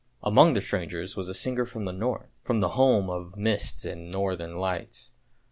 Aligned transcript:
Among 0.23 0.55
the 0.55 0.61
strangers 0.61 1.15
was 1.15 1.29
a 1.29 1.33
singer 1.35 1.63
from 1.63 1.85
the 1.85 1.91
North, 1.91 2.31
from 2.41 2.59
the 2.59 2.69
home 2.69 3.07
of 3.07 3.37
mists 3.37 3.85
and 3.85 4.09
northern 4.09 4.57
lights. 4.57 5.11